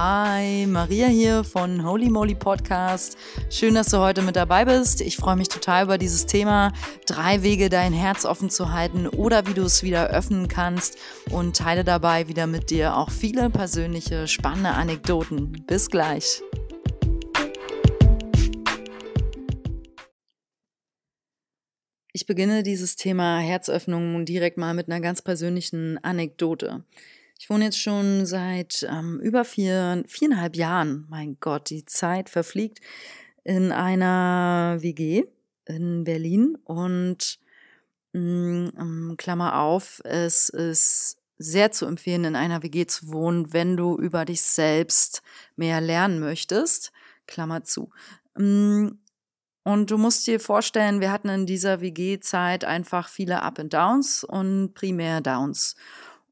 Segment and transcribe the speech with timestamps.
[0.00, 3.18] Hi, Maria hier von Holy Moly Podcast.
[3.50, 5.00] Schön, dass du heute mit dabei bist.
[5.00, 6.72] Ich freue mich total über dieses Thema.
[7.04, 10.98] Drei Wege, dein Herz offen zu halten oder wie du es wieder öffnen kannst
[11.32, 15.50] und teile dabei wieder mit dir auch viele persönliche, spannende Anekdoten.
[15.66, 16.42] Bis gleich.
[22.12, 26.84] Ich beginne dieses Thema Herzöffnung direkt mal mit einer ganz persönlichen Anekdote.
[27.38, 32.80] Ich wohne jetzt schon seit ähm, über vier, viereinhalb Jahren, mein Gott, die Zeit verfliegt,
[33.44, 35.24] in einer WG
[35.64, 37.38] in Berlin und
[38.12, 43.76] mh, mm, Klammer auf, es ist sehr zu empfehlen, in einer WG zu wohnen, wenn
[43.76, 45.22] du über dich selbst
[45.54, 46.90] mehr lernen möchtest.
[47.28, 47.90] Klammer zu.
[48.36, 48.88] Mm,
[49.62, 54.24] und du musst dir vorstellen, wir hatten in dieser WG-Zeit einfach viele Up and Downs
[54.24, 55.76] und primär Downs.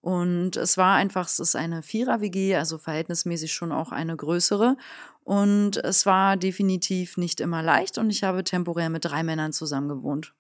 [0.01, 4.77] Und es war einfach, es ist eine Vierer-WG, also verhältnismäßig schon auch eine größere.
[5.25, 9.89] Und es war definitiv nicht immer leicht und ich habe temporär mit drei Männern zusammen
[9.89, 10.33] gewohnt.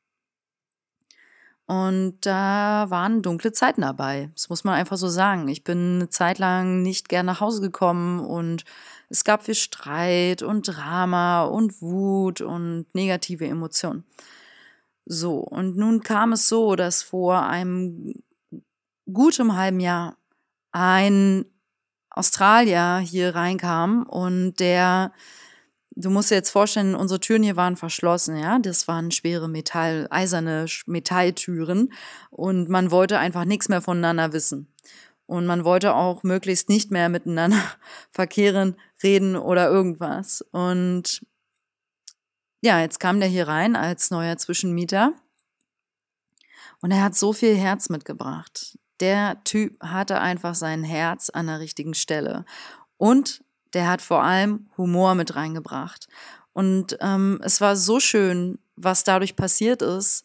[1.66, 4.30] Und da waren dunkle Zeiten dabei.
[4.34, 5.48] Das muss man einfach so sagen.
[5.48, 8.64] Ich bin eine Zeit lang nicht gern nach Hause gekommen und
[9.08, 14.04] es gab viel Streit und Drama und Wut und negative Emotionen.
[15.06, 18.14] So, und nun kam es so, dass vor einem
[19.12, 20.16] gutem halben Jahr
[20.72, 21.46] ein
[22.10, 25.12] Australier hier reinkam und der,
[25.90, 30.06] du musst dir jetzt vorstellen, unsere Türen hier waren verschlossen, ja, das waren schwere Metall,
[30.10, 31.92] eiserne Metalltüren
[32.30, 34.72] und man wollte einfach nichts mehr voneinander wissen.
[35.28, 37.60] Und man wollte auch möglichst nicht mehr miteinander
[38.12, 40.40] verkehren, reden oder irgendwas.
[40.52, 41.26] Und
[42.60, 45.14] ja, jetzt kam der hier rein als neuer Zwischenmieter.
[46.80, 51.60] Und er hat so viel Herz mitgebracht der Typ hatte einfach sein Herz an der
[51.60, 52.44] richtigen Stelle.
[52.96, 53.42] Und
[53.74, 56.08] der hat vor allem Humor mit reingebracht.
[56.52, 60.24] Und ähm, es war so schön, was dadurch passiert ist.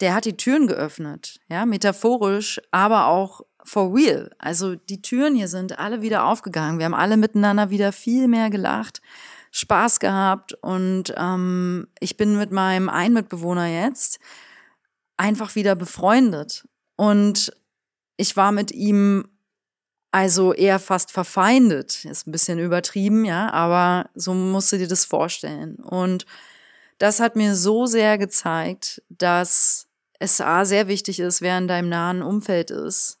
[0.00, 4.30] Der hat die Türen geöffnet, ja, metaphorisch, aber auch for real.
[4.38, 6.78] Also die Türen hier sind alle wieder aufgegangen.
[6.78, 9.00] Wir haben alle miteinander wieder viel mehr gelacht,
[9.50, 14.18] Spaß gehabt und ähm, ich bin mit meinem Einmitbewohner jetzt
[15.16, 16.66] einfach wieder befreundet.
[16.96, 17.52] Und
[18.16, 19.24] ich war mit ihm
[20.10, 22.04] also eher fast verfeindet.
[22.04, 25.76] Ist ein bisschen übertrieben, ja, aber so musst du dir das vorstellen.
[25.76, 26.24] Und
[26.98, 29.88] das hat mir so sehr gezeigt, dass
[30.20, 33.18] es A sehr wichtig ist, wer in deinem nahen Umfeld ist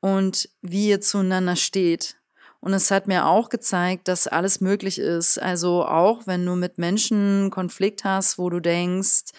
[0.00, 2.16] und wie ihr zueinander steht.
[2.60, 5.40] Und es hat mir auch gezeigt, dass alles möglich ist.
[5.40, 9.32] Also auch wenn du mit Menschen Konflikt hast, wo du denkst,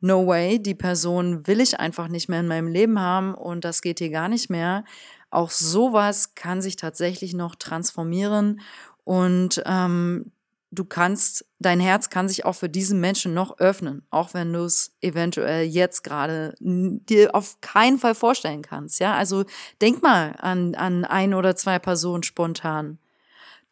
[0.00, 3.82] no way, die Person will ich einfach nicht mehr in meinem Leben haben und das
[3.82, 4.84] geht hier gar nicht mehr.
[5.30, 8.60] Auch sowas kann sich tatsächlich noch transformieren
[9.04, 10.32] und ähm,
[10.70, 14.64] du kannst, dein Herz kann sich auch für diesen Menschen noch öffnen, auch wenn du
[14.64, 19.00] es eventuell jetzt gerade dir auf keinen Fall vorstellen kannst.
[19.00, 19.44] Ja, also
[19.80, 22.98] denk mal an, an ein oder zwei Personen spontan,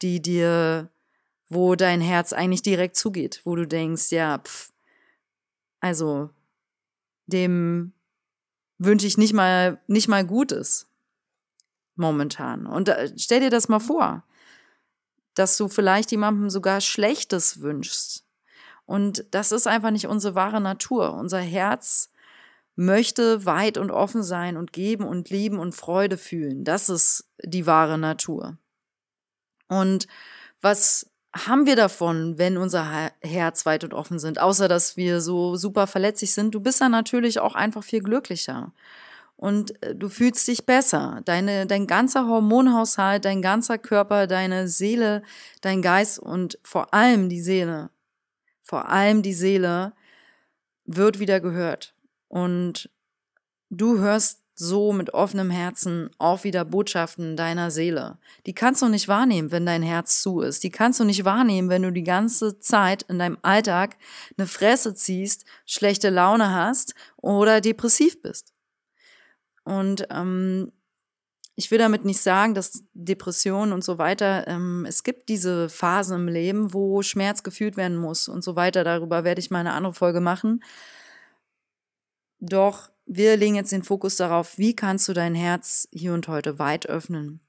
[0.02, 0.90] die dir,
[1.48, 4.70] wo dein Herz eigentlich direkt zugeht, wo du denkst, ja, pff,
[5.84, 6.30] also
[7.26, 7.92] dem
[8.78, 10.88] wünsche ich nicht mal nicht mal Gutes
[11.94, 12.66] momentan.
[12.66, 14.24] Und äh, stell dir das mal vor,
[15.34, 18.24] dass du vielleicht jemandem sogar Schlechtes wünschst.
[18.86, 21.12] Und das ist einfach nicht unsere wahre Natur.
[21.12, 22.10] Unser Herz
[22.76, 26.64] möchte weit und offen sein und geben und lieben und Freude fühlen.
[26.64, 28.56] Das ist die wahre Natur.
[29.68, 30.06] Und
[30.62, 35.56] was haben wir davon, wenn unser Herz weit und offen sind, außer dass wir so
[35.56, 36.54] super verletzlich sind?
[36.54, 38.72] Du bist dann natürlich auch einfach viel glücklicher.
[39.36, 41.20] Und äh, du fühlst dich besser.
[41.24, 45.22] Deine, dein ganzer Hormonhaushalt, dein ganzer Körper, deine Seele,
[45.60, 47.90] dein Geist und vor allem die Seele,
[48.62, 49.92] vor allem die Seele
[50.86, 51.94] wird wieder gehört.
[52.28, 52.90] Und
[53.70, 58.18] du hörst so mit offenem Herzen auch wieder Botschaften deiner Seele.
[58.46, 60.62] Die kannst du nicht wahrnehmen, wenn dein Herz zu ist.
[60.62, 63.96] Die kannst du nicht wahrnehmen, wenn du die ganze Zeit in deinem Alltag
[64.38, 68.52] eine Fresse ziehst, schlechte Laune hast oder depressiv bist.
[69.64, 70.70] Und ähm,
[71.56, 76.20] ich will damit nicht sagen, dass Depressionen und so weiter, ähm, es gibt diese Phasen
[76.20, 78.84] im Leben, wo Schmerz gefühlt werden muss und so weiter.
[78.84, 80.62] Darüber werde ich mal eine andere Folge machen.
[82.40, 86.58] Doch wir legen jetzt den Fokus darauf, wie kannst du dein Herz hier und heute
[86.58, 87.40] weit öffnen.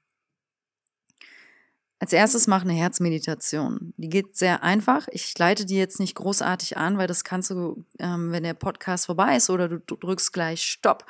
[1.99, 3.93] Als erstes mach eine Herzmeditation.
[3.97, 5.07] Die geht sehr einfach.
[5.11, 9.05] Ich leite die jetzt nicht großartig an, weil das kannst du, ähm, wenn der Podcast
[9.05, 11.05] vorbei ist oder du drückst gleich Stopp,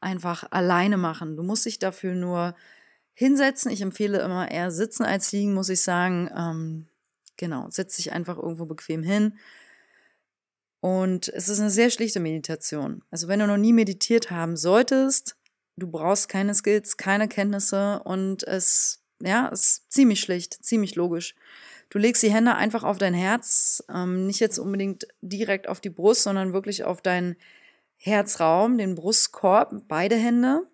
[0.00, 1.36] einfach alleine machen.
[1.36, 2.54] Du musst dich dafür nur
[3.14, 3.72] hinsetzen.
[3.72, 6.30] Ich empfehle immer eher sitzen als liegen, muss ich sagen.
[6.36, 6.86] Ähm,
[7.36, 9.38] genau, setz dich einfach irgendwo bequem hin.
[10.80, 13.02] Und es ist eine sehr schlichte Meditation.
[13.10, 15.36] Also wenn du noch nie meditiert haben solltest,
[15.76, 21.34] du brauchst keine Skills, keine Kenntnisse und es, ja, ist ziemlich schlicht, ziemlich logisch.
[21.90, 25.90] Du legst die Hände einfach auf dein Herz, ähm, nicht jetzt unbedingt direkt auf die
[25.90, 27.36] Brust, sondern wirklich auf deinen
[27.96, 30.68] Herzraum, den Brustkorb, beide Hände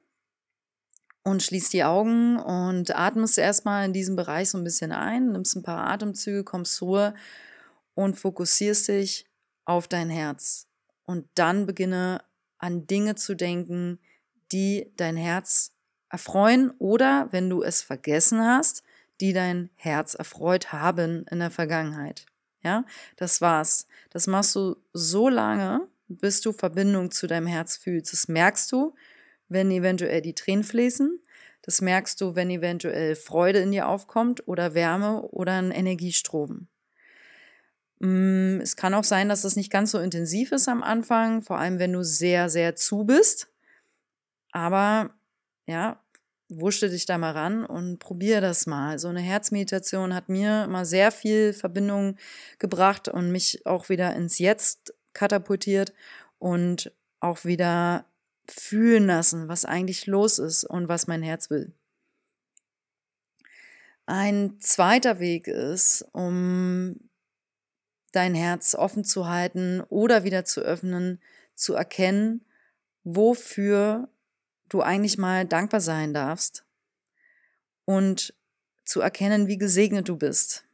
[1.22, 5.56] und schließt die Augen und atmest erstmal in diesem Bereich so ein bisschen ein, nimmst
[5.56, 7.14] ein paar Atemzüge, kommst zur Ruhe
[7.94, 9.26] und fokussierst dich
[9.64, 10.66] auf dein Herz.
[11.04, 12.22] Und dann beginne
[12.58, 13.98] an Dinge zu denken,
[14.52, 15.72] die dein Herz
[16.08, 18.82] erfreuen oder, wenn du es vergessen hast,
[19.20, 22.26] die dein Herz erfreut haben in der Vergangenheit.
[22.62, 22.84] Ja,
[23.16, 23.86] das war's.
[24.10, 28.12] Das machst du so lange, bis du Verbindung zu deinem Herz fühlst.
[28.12, 28.94] Das merkst du,
[29.48, 31.20] wenn eventuell die Tränen fließen.
[31.62, 36.68] Das merkst du, wenn eventuell Freude in dir aufkommt oder Wärme oder ein Energiestrom.
[38.04, 41.58] Mm, es kann auch sein, dass es nicht ganz so intensiv ist am Anfang, vor
[41.58, 43.48] allem wenn du sehr, sehr zu bist.
[44.52, 45.10] Aber
[45.66, 45.98] ja,
[46.50, 48.98] wuschte dich da mal ran und probier das mal.
[48.98, 52.16] So eine Herzmeditation hat mir immer sehr viel Verbindung
[52.58, 55.94] gebracht und mich auch wieder ins Jetzt katapultiert
[56.38, 58.04] und auch wieder
[58.46, 61.72] fühlen lassen, was eigentlich los ist und was mein Herz will.
[64.04, 67.00] Ein zweiter Weg ist, um
[68.14, 71.20] dein Herz offen zu halten oder wieder zu öffnen,
[71.54, 72.44] zu erkennen,
[73.04, 74.08] wofür
[74.68, 76.64] du eigentlich mal dankbar sein darfst
[77.84, 78.34] und
[78.84, 80.64] zu erkennen, wie gesegnet du bist.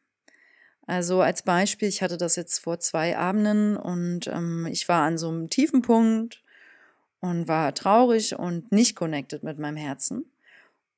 [0.87, 5.19] Also als Beispiel, ich hatte das jetzt vor zwei Abenden und ähm, ich war an
[5.19, 6.43] so einem tiefen Punkt
[7.21, 10.30] und war traurig und nicht connected mit meinem Herzen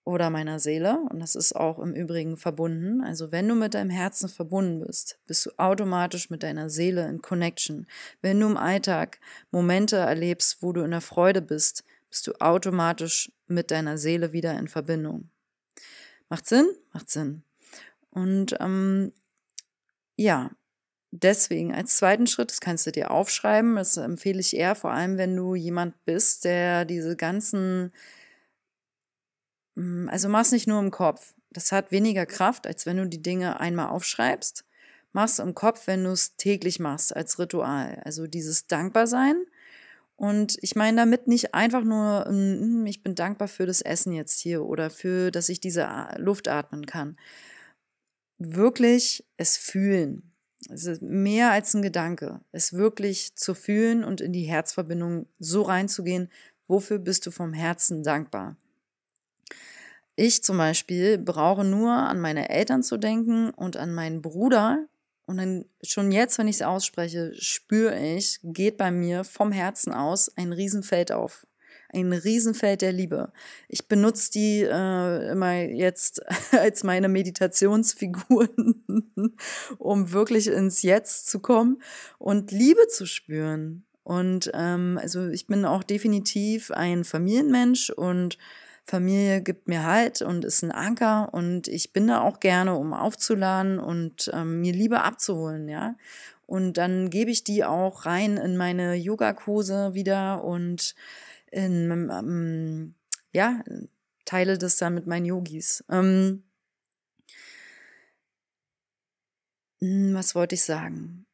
[0.04, 0.98] oder meiner Seele.
[1.10, 3.02] Und das ist auch im Übrigen verbunden.
[3.02, 7.22] Also wenn du mit deinem Herzen verbunden bist, bist du automatisch mit deiner Seele in
[7.22, 7.86] Connection.
[8.20, 9.20] Wenn du im Alltag
[9.50, 14.58] Momente erlebst, wo du in der Freude bist, bist du automatisch mit deiner Seele wieder
[14.58, 15.30] in Verbindung.
[16.28, 16.68] Macht Sinn?
[16.92, 17.42] Macht Sinn.
[18.10, 19.12] Und ähm,
[20.16, 20.50] ja,
[21.10, 25.18] deswegen als zweiten Schritt, das kannst du dir aufschreiben, das empfehle ich eher, vor allem
[25.18, 27.92] wenn du jemand bist, der diese ganzen,
[29.76, 31.34] also mach's nicht nur im Kopf.
[31.50, 34.64] Das hat weniger Kraft, als wenn du die Dinge einmal aufschreibst.
[35.12, 38.00] Machst im Kopf, wenn du es täglich machst, als Ritual.
[38.04, 39.44] Also dieses Dankbarsein.
[40.16, 44.40] Und ich meine damit nicht einfach nur, hm, ich bin dankbar für das Essen jetzt
[44.40, 47.16] hier oder für, dass ich diese Luft atmen kann.
[48.38, 50.32] Wirklich es fühlen
[50.70, 55.62] es ist mehr als ein Gedanke, es wirklich zu fühlen und in die Herzverbindung so
[55.62, 56.30] reinzugehen,
[56.68, 58.56] wofür bist du vom Herzen dankbar.
[60.22, 64.86] Ich zum Beispiel brauche nur an meine Eltern zu denken und an meinen Bruder.
[65.26, 69.92] Und dann schon jetzt, wenn ich es ausspreche, spüre ich, geht bei mir vom Herzen
[69.92, 71.44] aus ein Riesenfeld auf
[71.92, 73.32] ein Riesenfeld der Liebe.
[73.66, 76.22] Ich benutze die äh, immer jetzt
[76.52, 78.84] als meine Meditationsfiguren,
[79.78, 81.82] um wirklich ins Jetzt zu kommen
[82.18, 83.84] und Liebe zu spüren.
[84.04, 88.38] Und ähm, also ich bin auch definitiv ein Familienmensch und
[88.84, 92.92] Familie gibt mir Halt und ist ein Anker und ich bin da auch gerne, um
[92.92, 95.94] aufzuladen und ähm, mir Liebe abzuholen, ja.
[96.46, 100.94] Und dann gebe ich die auch rein in meine Yogakurse wieder und
[101.50, 102.94] in, ähm,
[103.32, 103.62] ja,
[104.24, 105.84] teile das dann mit meinen Yogis.
[105.88, 106.42] Ähm,
[109.80, 111.26] hm, was wollte ich sagen?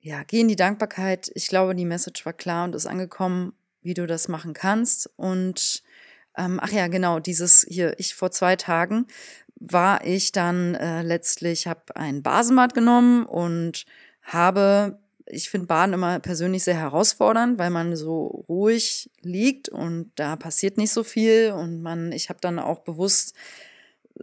[0.00, 1.30] Ja, geh in die Dankbarkeit.
[1.34, 5.10] Ich glaube, die Message war klar und ist angekommen, wie du das machen kannst.
[5.16, 5.82] Und
[6.40, 9.06] ähm, ach ja, genau, dieses hier, ich vor zwei Tagen
[9.56, 13.84] war ich dann äh, letztlich, habe ein Basenbad genommen und
[14.22, 14.98] habe
[15.32, 20.76] ich finde Baden immer persönlich sehr herausfordernd, weil man so ruhig liegt und da passiert
[20.76, 23.34] nicht so viel und man, ich habe dann auch bewusst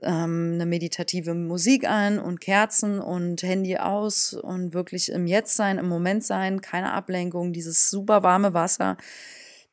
[0.01, 5.77] ähm, eine meditative Musik an und Kerzen und Handy aus und wirklich im Jetzt sein,
[5.77, 8.97] im Moment sein, keine Ablenkung, dieses super warme Wasser,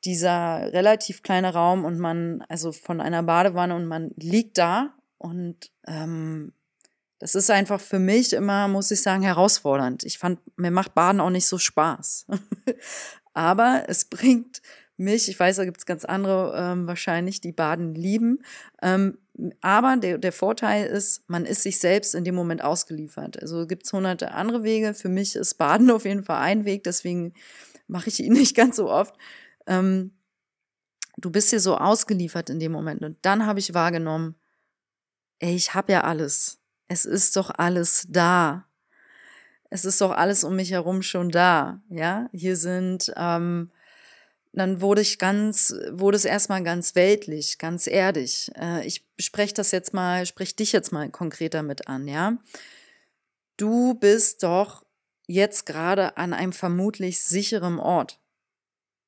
[0.04, 5.70] dieser relativ kleine Raum und man, also von einer Badewanne und man liegt da und
[5.86, 6.52] ähm,
[7.18, 10.04] das ist einfach für mich immer, muss ich sagen, herausfordernd.
[10.04, 12.26] Ich fand, mir macht Baden auch nicht so Spaß.
[13.32, 14.60] Aber es bringt
[14.96, 18.42] mich, ich weiß, da gibt es ganz andere ähm, wahrscheinlich, die Baden lieben.
[18.82, 19.18] Ähm,
[19.60, 23.40] aber der, der Vorteil ist, man ist sich selbst in dem Moment ausgeliefert.
[23.42, 24.94] Also gibt es hunderte andere Wege.
[24.94, 27.34] Für mich ist Baden auf jeden Fall ein Weg, deswegen
[27.88, 29.16] mache ich ihn nicht ganz so oft.
[29.66, 30.12] Ähm,
[31.16, 33.02] du bist hier so ausgeliefert in dem Moment.
[33.02, 34.34] Und dann habe ich wahrgenommen,
[35.38, 36.58] ey, ich habe ja alles.
[36.88, 38.66] Es ist doch alles da.
[39.70, 41.80] Es ist doch alles um mich herum schon da.
[41.88, 43.70] Ja, hier sind, ähm,
[44.52, 48.52] dann wurde ich ganz, wurde es erstmal ganz weltlich, ganz erdig.
[48.56, 52.38] Äh, ich spreche das jetzt mal, sprich dich jetzt mal konkreter mit an, ja.
[53.56, 54.84] Du bist doch
[55.26, 58.20] jetzt gerade an einem vermutlich sicheren Ort.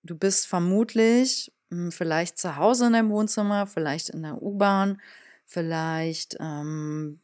[0.07, 5.01] Du bist vermutlich hm, vielleicht zu Hause in deinem Wohnzimmer, vielleicht in der U-Bahn,
[5.45, 7.21] vielleicht ähm,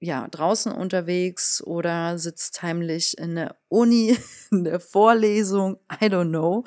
[0.00, 4.18] ja, draußen unterwegs oder sitzt heimlich in der Uni,
[4.50, 6.64] in der Vorlesung, I don't know.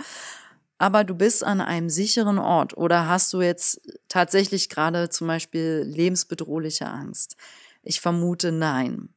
[0.77, 5.83] Aber du bist an einem sicheren Ort oder hast du jetzt tatsächlich gerade zum Beispiel
[5.85, 7.37] lebensbedrohliche Angst?
[7.83, 9.09] Ich vermute nein.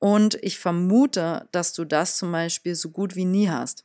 [0.00, 3.84] Und ich vermute, dass du das zum Beispiel so gut wie nie hast.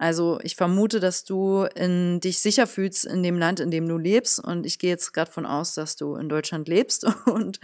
[0.00, 3.98] Also ich vermute, dass du in, dich sicher fühlst in dem Land, in dem du
[3.98, 4.42] lebst.
[4.42, 7.04] Und ich gehe jetzt gerade von aus, dass du in Deutschland lebst.
[7.26, 7.60] Und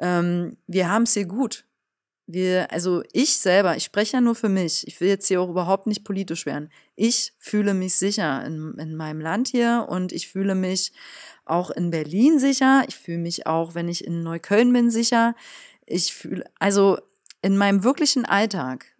[0.00, 1.64] ähm, wir haben es hier gut.
[2.26, 4.84] Wir, also ich selber, ich spreche ja nur für mich.
[4.88, 6.72] Ich will jetzt hier auch überhaupt nicht politisch werden.
[6.96, 10.90] Ich fühle mich sicher in, in meinem Land hier und ich fühle mich
[11.44, 12.82] auch in Berlin sicher.
[12.88, 15.36] Ich fühle mich auch, wenn ich in Neukölln bin, sicher.
[15.86, 16.98] Ich fühle, also
[17.42, 18.95] in meinem wirklichen Alltag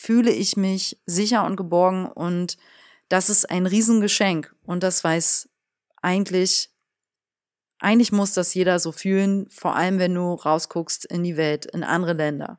[0.00, 2.56] fühle ich mich sicher und geborgen und
[3.10, 5.50] das ist ein Riesengeschenk und das weiß
[6.00, 6.70] eigentlich,
[7.78, 11.84] eigentlich muss das jeder so fühlen, vor allem wenn du rausguckst in die Welt, in
[11.84, 12.58] andere Länder,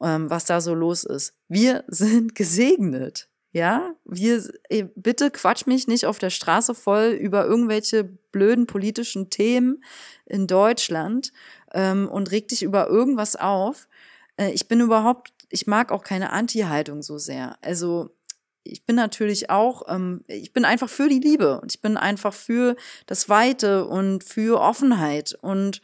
[0.00, 1.34] ähm, was da so los ist.
[1.48, 3.28] Wir sind gesegnet.
[3.50, 4.44] Ja, wir,
[4.94, 9.82] bitte quatsch mich nicht auf der Straße voll über irgendwelche blöden politischen Themen
[10.26, 11.32] in Deutschland
[11.72, 13.88] ähm, und reg dich über irgendwas auf.
[14.36, 17.56] Äh, ich bin überhaupt ich mag auch keine Anti-Haltung so sehr.
[17.62, 18.10] Also
[18.64, 22.34] ich bin natürlich auch, ähm, ich bin einfach für die Liebe und ich bin einfach
[22.34, 22.76] für
[23.06, 25.80] das Weite und für Offenheit und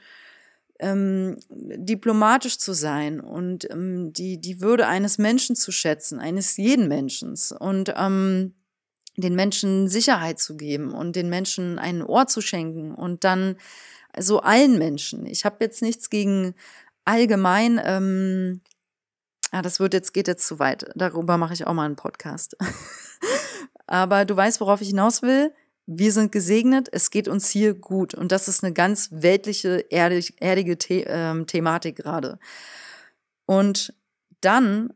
[0.81, 6.89] ähm, diplomatisch zu sein und ähm, die, die Würde eines Menschen zu schätzen, eines jeden
[6.89, 8.55] Menschen und ähm,
[9.17, 13.57] den Menschen Sicherheit zu geben und den Menschen ein Ohr zu schenken und dann
[14.19, 15.27] so allen Menschen.
[15.27, 16.55] Ich habe jetzt nichts gegen
[17.05, 18.61] allgemein ähm,
[19.53, 20.87] ja, das wird jetzt, geht jetzt zu weit.
[20.95, 22.57] Darüber mache ich auch mal einen Podcast.
[23.87, 25.53] Aber du weißt, worauf ich hinaus will.
[25.87, 28.15] Wir sind gesegnet, es geht uns hier gut.
[28.15, 32.39] Und das ist eine ganz weltliche, erdig, erdige The ähm, Thematik gerade.
[33.47, 33.95] Und
[34.41, 34.95] dann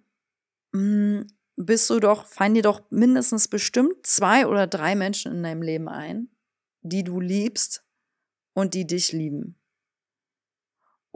[0.72, 5.42] mh, hm, bist du doch, fallen dir doch mindestens bestimmt zwei oder drei Menschen in
[5.42, 6.28] deinem Leben ein,
[6.82, 7.84] die du liebst
[8.54, 9.58] und die dich lieben.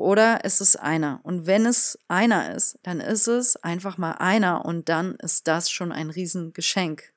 [0.00, 1.20] Oder ist es einer?
[1.24, 5.70] Und wenn es einer ist, dann ist es einfach mal einer und dann ist das
[5.70, 7.12] schon ein Riesengeschenk.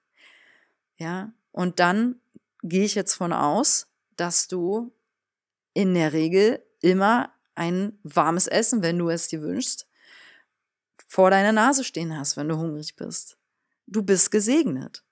[0.97, 2.19] Ja, und dann
[2.61, 3.87] gehe ich jetzt von aus,
[4.17, 4.91] dass du
[5.73, 9.87] in der Regel immer ein warmes Essen, wenn du es dir wünschst,
[11.07, 13.37] vor deiner Nase stehen hast, wenn du hungrig bist.
[13.87, 15.05] Du bist gesegnet.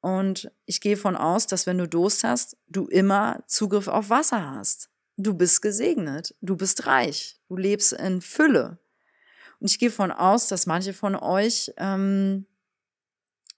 [0.00, 4.50] Und ich gehe von aus, dass wenn du Durst hast, du immer Zugriff auf Wasser
[4.50, 4.90] hast.
[5.22, 8.78] Du bist gesegnet, du bist reich, du lebst in Fülle.
[9.60, 12.46] Und ich gehe von aus, dass manche von euch ähm,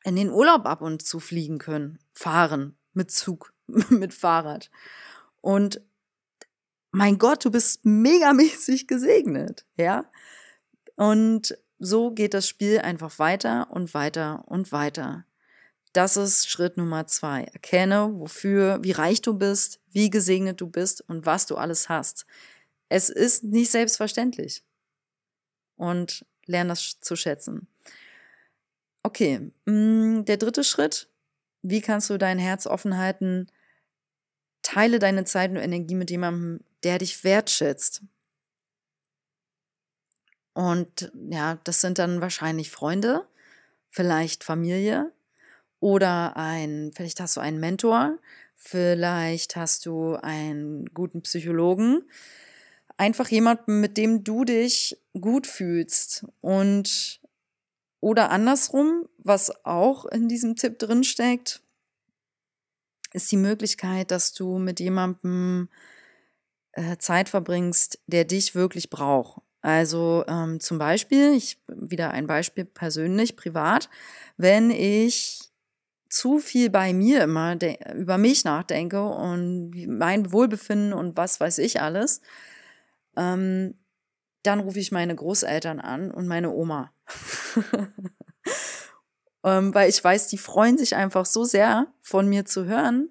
[0.04, 3.54] in den Urlaub ab und zu fliegen können, fahren, mit Zug,
[3.88, 4.70] mit Fahrrad.
[5.40, 5.80] Und
[6.90, 10.04] mein Gott, du bist megamäßig gesegnet, ja?
[10.96, 15.24] Und so geht das Spiel einfach weiter und weiter und weiter.
[15.94, 17.44] Das ist Schritt Nummer zwei.
[17.44, 22.26] Erkenne, wofür, wie reich du bist, wie gesegnet du bist und was du alles hast.
[22.88, 24.64] Es ist nicht selbstverständlich.
[25.76, 27.68] Und lerne das zu schätzen.
[29.04, 31.08] Okay, mm, der dritte Schritt.
[31.62, 33.46] Wie kannst du dein Herz offen halten?
[34.62, 38.02] Teile deine Zeit und Energie mit jemandem, der dich wertschätzt.
[40.54, 43.28] Und ja, das sind dann wahrscheinlich Freunde,
[43.90, 45.12] vielleicht Familie,
[45.84, 48.16] oder ein, vielleicht hast du einen Mentor,
[48.56, 52.08] vielleicht hast du einen guten Psychologen.
[52.96, 56.24] Einfach jemanden, mit dem du dich gut fühlst.
[56.40, 57.20] Und
[58.00, 61.60] oder andersrum, was auch in diesem Tipp drin steckt,
[63.12, 65.68] ist die Möglichkeit, dass du mit jemandem
[66.72, 69.42] äh, Zeit verbringst, der dich wirklich braucht.
[69.60, 73.90] Also ähm, zum Beispiel, ich wieder ein Beispiel persönlich, privat,
[74.38, 75.50] wenn ich
[76.14, 77.58] zu viel bei mir immer
[77.94, 82.20] über mich nachdenke und mein Wohlbefinden und was weiß ich alles,
[83.16, 83.74] ähm,
[84.44, 86.92] dann rufe ich meine Großeltern an und meine Oma.
[89.44, 93.10] ähm, weil ich weiß, die freuen sich einfach so sehr, von mir zu hören,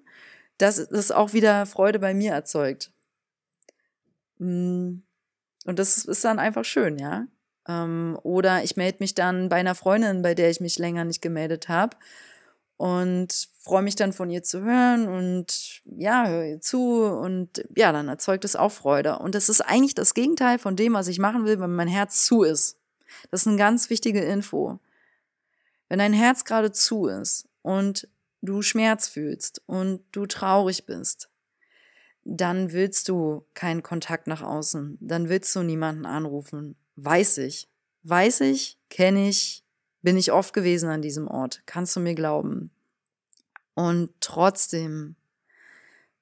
[0.56, 2.90] dass es auch wieder Freude bei mir erzeugt.
[4.38, 5.00] Mm,
[5.66, 7.26] und das ist dann einfach schön, ja.
[7.68, 11.20] Ähm, oder ich melde mich dann bei einer Freundin, bei der ich mich länger nicht
[11.20, 11.96] gemeldet habe
[12.76, 17.92] und freue mich dann von ihr zu hören und ja, höre ihr zu und ja,
[17.92, 19.18] dann erzeugt es auch Freude.
[19.18, 22.26] Und das ist eigentlich das Gegenteil von dem, was ich machen will, wenn mein Herz
[22.26, 22.78] zu ist.
[23.30, 24.80] Das ist eine ganz wichtige Info.
[25.88, 28.08] Wenn dein Herz gerade zu ist und
[28.42, 31.30] du Schmerz fühlst und du traurig bist,
[32.24, 36.76] dann willst du keinen Kontakt nach außen, dann willst du niemanden anrufen.
[36.96, 37.68] Weiß ich.
[38.02, 39.63] Weiß ich, kenne ich,
[40.04, 41.62] bin ich oft gewesen an diesem Ort.
[41.64, 42.70] Kannst du mir glauben?
[43.72, 45.16] Und trotzdem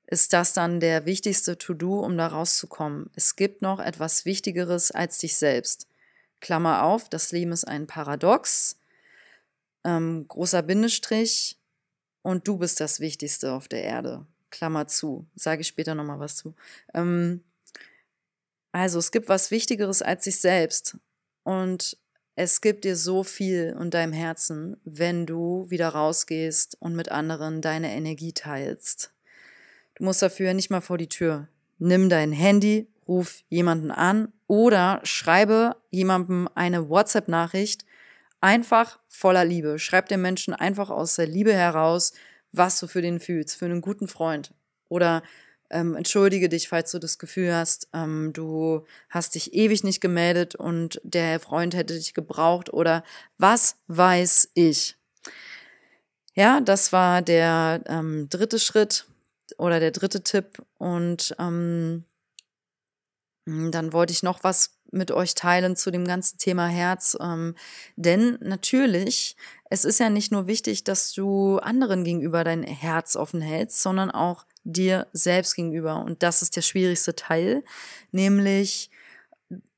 [0.06, 3.10] ist das dann der wichtigste To-Do, um da rauszukommen.
[3.16, 5.88] Es gibt noch etwas Wichtigeres als dich selbst.
[6.40, 8.78] Klammer auf, das Leben ist ein Paradox.
[9.82, 11.58] Ähm, großer Bindestrich.
[12.22, 14.24] Und du bist das Wichtigste auf der Erde.
[14.50, 15.26] Klammer zu.
[15.34, 16.54] Sage ich später nochmal was zu.
[16.94, 17.42] Ähm,
[18.70, 20.96] also es gibt was Wichtigeres als sich selbst.
[21.42, 21.96] Und
[22.34, 27.60] es gibt dir so viel in deinem Herzen, wenn du wieder rausgehst und mit anderen
[27.60, 29.12] deine Energie teilst.
[29.96, 31.48] Du musst dafür nicht mal vor die Tür.
[31.78, 37.84] Nimm dein Handy, ruf jemanden an oder schreibe jemandem eine WhatsApp-Nachricht
[38.40, 39.78] einfach voller Liebe.
[39.78, 42.12] Schreib dem Menschen einfach aus der Liebe heraus,
[42.52, 44.52] was du für den fühlst, für einen guten Freund.
[44.88, 45.22] Oder
[45.72, 50.54] ähm, entschuldige dich, falls du das Gefühl hast, ähm, du hast dich ewig nicht gemeldet
[50.54, 53.04] und der Freund hätte dich gebraucht oder
[53.38, 54.96] was weiß ich.
[56.34, 59.06] Ja, das war der ähm, dritte Schritt
[59.58, 62.04] oder der dritte Tipp und ähm,
[63.44, 67.16] dann wollte ich noch was mit euch teilen zu dem ganzen Thema Herz.
[67.20, 67.56] Ähm,
[67.96, 69.36] denn natürlich,
[69.70, 74.10] es ist ja nicht nur wichtig, dass du anderen gegenüber dein Herz offen hältst, sondern
[74.10, 76.04] auch dir selbst gegenüber.
[76.04, 77.64] Und das ist der schwierigste Teil,
[78.10, 78.90] nämlich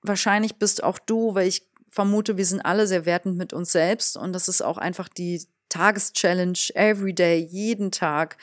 [0.03, 4.17] wahrscheinlich bist auch du, weil ich vermute, wir sind alle sehr wertend mit uns selbst
[4.17, 8.37] und das ist auch einfach die Tageschallenge, everyday, jeden Tag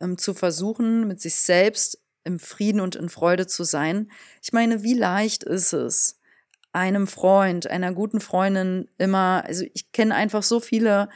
[0.00, 4.10] ähm, zu versuchen, mit sich selbst im Frieden und in Freude zu sein.
[4.42, 6.18] Ich meine, wie leicht ist es,
[6.72, 11.08] einem Freund, einer guten Freundin immer, also ich kenne einfach so viele,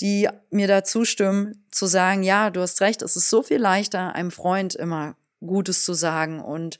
[0.00, 4.14] die mir da zustimmen, zu sagen, ja, du hast recht, es ist so viel leichter,
[4.14, 6.40] einem Freund immer Gutes zu sagen.
[6.40, 6.78] Und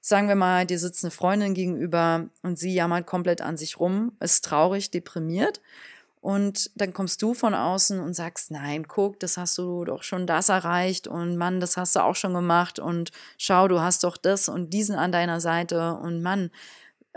[0.00, 4.12] sagen wir mal, dir sitzt eine Freundin gegenüber und sie jammert komplett an sich rum,
[4.20, 5.60] ist traurig, deprimiert.
[6.20, 10.26] Und dann kommst du von außen und sagst, nein, guck, das hast du doch schon
[10.26, 14.16] das erreicht und Mann, das hast du auch schon gemacht und schau, du hast doch
[14.16, 16.50] das und diesen an deiner Seite und Mann,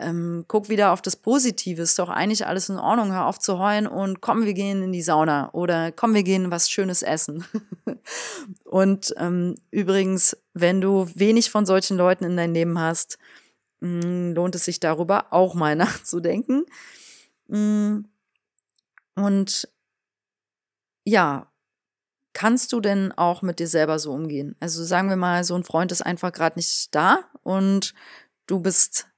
[0.01, 3.59] ähm, guck wieder auf das Positive, ist doch eigentlich alles in Ordnung, hör auf zu
[3.59, 7.45] heulen und komm, wir gehen in die Sauna oder komm, wir gehen was Schönes essen.
[8.63, 13.17] und ähm, übrigens, wenn du wenig von solchen Leuten in deinem Leben hast,
[13.81, 16.65] mh, mm, lohnt es sich darüber auch mal nachzudenken.
[17.47, 18.05] Mm,
[19.15, 19.69] und
[21.03, 21.51] ja,
[22.33, 24.55] kannst du denn auch mit dir selber so umgehen?
[24.59, 27.93] Also sagen wir mal, so ein Freund ist einfach gerade nicht da und
[28.47, 29.10] du bist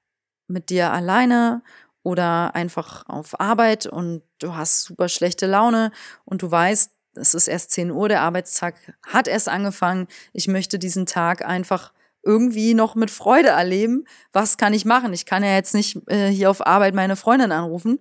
[0.53, 1.61] mit dir alleine
[2.03, 5.91] oder einfach auf Arbeit und du hast super schlechte Laune
[6.25, 10.07] und du weißt, es ist erst 10 Uhr, der Arbeitstag hat erst angefangen.
[10.31, 14.05] Ich möchte diesen Tag einfach irgendwie noch mit Freude erleben.
[14.31, 15.13] Was kann ich machen?
[15.13, 17.99] Ich kann ja jetzt nicht äh, hier auf Arbeit meine Freundin anrufen.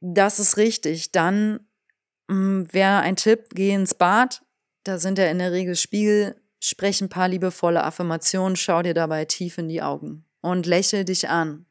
[0.00, 1.12] Das ist richtig.
[1.12, 1.60] Dann
[2.28, 4.42] hm, wäre ein Tipp, geh ins Bad.
[4.82, 6.36] Da sind ja in der Regel Spiegel.
[6.58, 11.30] Sprech ein paar liebevolle Affirmationen, schau dir dabei tief in die Augen und lächel dich
[11.30, 11.64] an.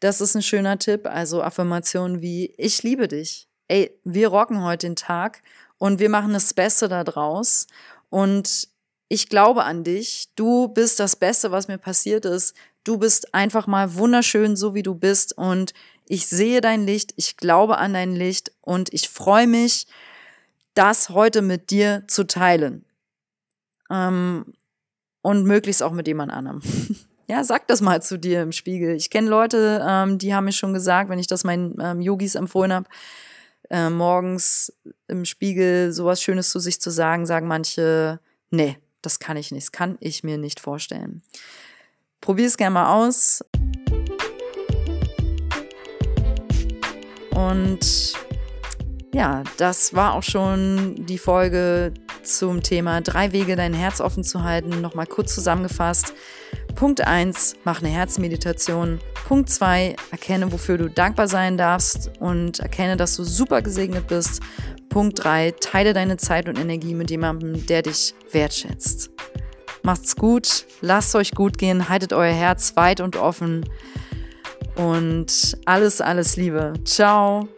[0.00, 1.06] Das ist ein schöner Tipp.
[1.06, 3.48] Also Affirmationen wie ich liebe dich.
[3.68, 5.42] Ey, wir rocken heute den Tag
[5.76, 7.66] und wir machen das Beste daraus.
[8.10, 8.68] Und
[9.08, 10.28] ich glaube an dich.
[10.36, 12.54] Du bist das Beste, was mir passiert ist.
[12.84, 15.36] Du bist einfach mal wunderschön, so wie du bist.
[15.36, 15.74] Und
[16.06, 17.12] ich sehe dein Licht.
[17.16, 18.52] Ich glaube an dein Licht.
[18.60, 19.86] Und ich freue mich,
[20.74, 22.84] das heute mit dir zu teilen.
[23.90, 24.54] Ähm,
[25.22, 26.62] und möglichst auch mit jemand anderem.
[27.30, 28.96] Ja, sag das mal zu dir im Spiegel.
[28.96, 32.34] Ich kenne Leute, ähm, die haben mir schon gesagt, wenn ich das meinen ähm, Yogis
[32.34, 32.88] empfohlen habe,
[33.68, 34.72] äh, morgens
[35.08, 39.66] im Spiegel sowas Schönes zu sich zu sagen, sagen manche, nee, das kann ich nicht,
[39.66, 41.20] das kann ich mir nicht vorstellen.
[42.22, 43.44] Probier es gerne mal aus.
[47.34, 48.14] Und
[49.12, 54.44] ja, das war auch schon die Folge zum Thema drei Wege, dein Herz offen zu
[54.44, 54.80] halten.
[54.80, 56.14] Nochmal kurz zusammengefasst.
[56.78, 59.00] Punkt 1, mach eine Herzmeditation.
[59.26, 64.40] Punkt 2, erkenne, wofür du dankbar sein darfst und erkenne, dass du super gesegnet bist.
[64.88, 69.10] Punkt 3, teile deine Zeit und Energie mit jemandem, der dich wertschätzt.
[69.82, 73.68] Macht's gut, lasst euch gut gehen, haltet euer Herz weit und offen
[74.76, 76.74] und alles, alles Liebe.
[76.84, 77.48] Ciao.